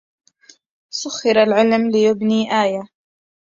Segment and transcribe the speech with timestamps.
[0.93, 2.83] سخر العلم ليبني آية